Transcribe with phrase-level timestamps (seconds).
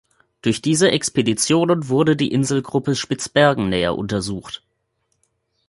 [0.41, 4.63] Durch diese Expeditionen wurde die Inselgruppe Spitzbergen näher untersucht.